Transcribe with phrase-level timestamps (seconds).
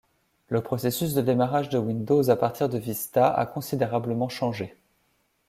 [0.47, 4.75] Le processus de démarrage de Windows à partir de Vista a considérablement changé.